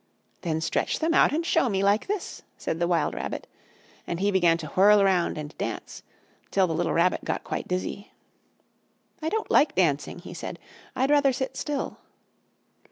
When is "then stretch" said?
0.41-0.97